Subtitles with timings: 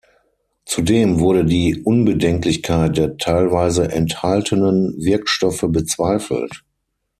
[0.65, 6.63] Zudem wurde die Unbedenklichkeit der teilweise enthaltenen Wirkstoffe bezweifelt.